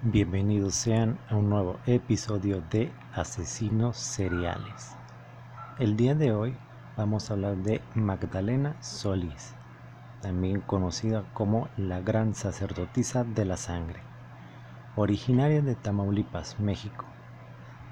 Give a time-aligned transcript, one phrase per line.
[0.00, 4.94] Bienvenidos sean a un nuevo episodio de Asesinos Seriales.
[5.80, 6.54] El día de hoy
[6.96, 9.56] vamos a hablar de Magdalena Solís,
[10.22, 14.00] también conocida como la Gran Sacerdotisa de la Sangre,
[14.94, 17.04] originaria de Tamaulipas, México,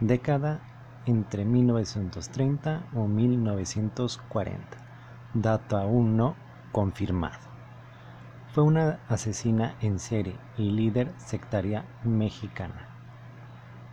[0.00, 0.60] década
[1.06, 4.60] entre 1930 o 1940,
[5.34, 6.36] dato aún no
[6.70, 7.55] confirmado.
[8.56, 12.88] Fue una asesina en serie y líder sectaria mexicana.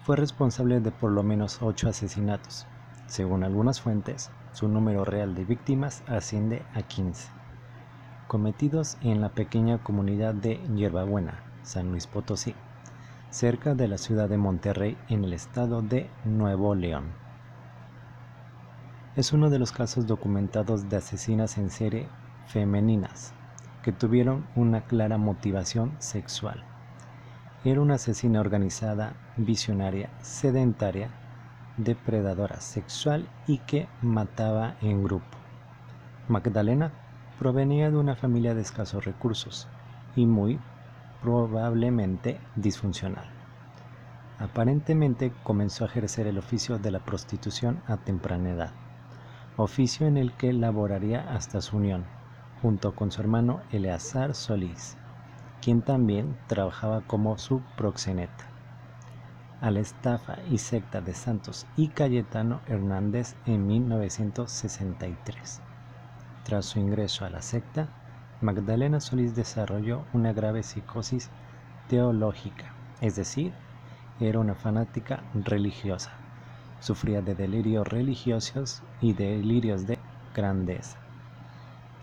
[0.05, 2.65] Fue responsable de por lo menos ocho asesinatos.
[3.05, 7.27] Según algunas fuentes, su número real de víctimas asciende a 15,
[8.29, 12.55] cometidos en la pequeña comunidad de Hierbabuena, San Luis Potosí,
[13.31, 17.03] cerca de la ciudad de Monterrey en el estado de Nuevo León.
[19.17, 22.07] Es uno de los casos documentados de asesinas en serie
[22.47, 23.33] femeninas
[23.83, 26.63] que tuvieron una clara motivación sexual.
[27.63, 31.09] Era una asesina organizada, visionaria, sedentaria,
[31.77, 35.37] depredadora sexual y que mataba en grupo.
[36.27, 36.91] Magdalena
[37.37, 39.67] provenía de una familia de escasos recursos
[40.15, 40.59] y muy
[41.21, 43.29] probablemente disfuncional.
[44.39, 48.71] Aparentemente comenzó a ejercer el oficio de la prostitución a temprana edad,
[49.57, 52.22] oficio en el que laboraría hasta su unión
[52.63, 54.95] junto con su hermano Eleazar Solís,
[55.61, 58.45] quien también trabajaba como su proxeneta.
[59.59, 65.59] A la estafa y secta de Santos y Cayetano Hernández en 1963.
[66.45, 67.89] Tras su ingreso a la secta,
[68.39, 71.29] Magdalena Solís desarrolló una grave psicosis
[71.89, 73.51] teológica, es decir,
[74.21, 76.11] era una fanática religiosa.
[76.79, 79.99] Sufría de delirios religiosos y delirios de
[80.33, 81.02] grandeza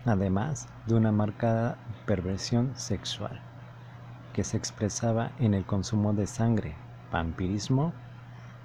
[0.05, 3.41] además de una marcada perversión sexual,
[4.33, 6.75] que se expresaba en el consumo de sangre,
[7.13, 7.93] vampirismo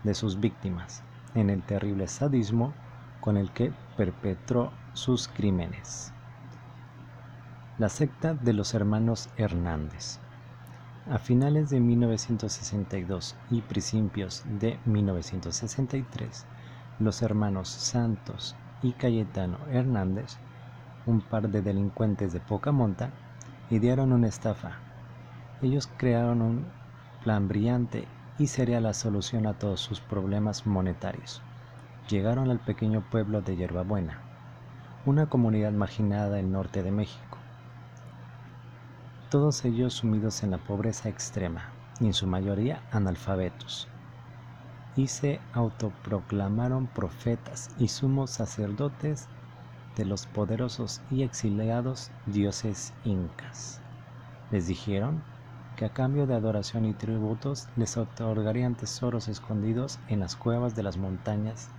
[0.03, 2.73] de sus víctimas, en el terrible sadismo
[3.19, 6.13] con el que perpetró sus crímenes.
[7.77, 10.19] La secta de los hermanos Hernández.
[11.11, 16.45] A finales de 1962 y principios de 1963,
[16.99, 20.37] los hermanos Santos y Cayetano Hernández
[21.05, 23.11] un par de delincuentes de poca monta
[23.69, 24.77] idearon una estafa.
[25.61, 26.65] Ellos crearon un
[27.23, 28.07] plan brillante
[28.37, 31.41] y sería la solución a todos sus problemas monetarios.
[32.09, 34.19] Llegaron al pequeño pueblo de Yerbabuena,
[35.05, 37.37] una comunidad marginada del norte de México.
[39.29, 43.87] Todos ellos sumidos en la pobreza extrema y en su mayoría analfabetos.
[44.95, 49.27] Y se autoproclamaron profetas y sumos sacerdotes
[49.95, 53.81] de los poderosos y exiliados dioses incas.
[54.51, 55.23] Les dijeron
[55.75, 60.83] que a cambio de adoración y tributos les otorgarían tesoros escondidos en las cuevas de
[60.83, 61.69] las montañas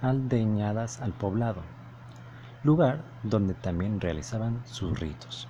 [0.00, 1.62] aldeñadas al poblado,
[2.62, 5.48] lugar donde también realizaban sus ritos,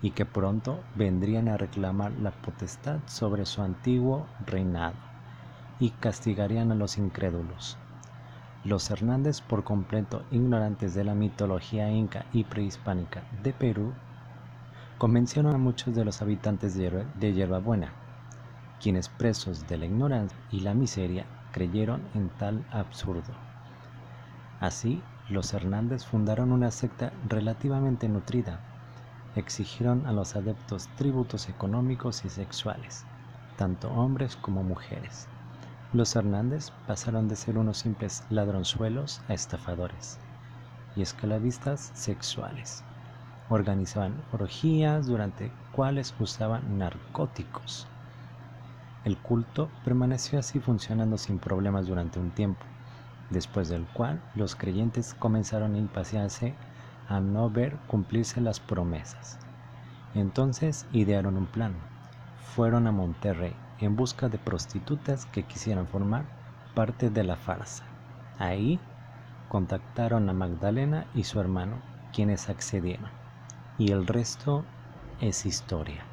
[0.00, 4.96] y que pronto vendrían a reclamar la potestad sobre su antiguo reinado
[5.78, 7.81] y castigarían a los incrédulos.
[8.64, 13.92] Los Hernández, por completo ignorantes de la mitología inca y prehispánica de Perú,
[14.98, 17.96] convencieron a muchos de los habitantes de Yerbabuena,
[18.78, 23.36] quienes presos de la ignorancia y la miseria creyeron en tal absurdo.
[24.60, 28.60] Así, los Hernández fundaron una secta relativamente nutrida.
[29.34, 33.08] Exigieron a los adeptos tributos económicos y sexuales,
[33.56, 35.31] tanto hombres como mujeres.
[35.92, 40.18] Los Hernández pasaron de ser unos simples ladronzuelos a estafadores
[40.96, 42.82] y esclavistas sexuales.
[43.50, 47.86] Organizaban orgías durante cuales usaban narcóticos.
[49.04, 52.64] El culto permaneció así funcionando sin problemas durante un tiempo,
[53.28, 56.54] después del cual los creyentes comenzaron a impaciarse
[57.06, 59.38] a no ver cumplirse las promesas.
[60.14, 61.74] Entonces idearon un plan.
[62.54, 63.54] Fueron a Monterrey
[63.84, 66.26] en busca de prostitutas que quisieran formar
[66.74, 67.84] parte de la farsa.
[68.38, 68.80] Ahí
[69.48, 71.82] contactaron a Magdalena y su hermano,
[72.12, 73.10] quienes accedieron.
[73.76, 74.64] Y el resto
[75.20, 76.11] es historia.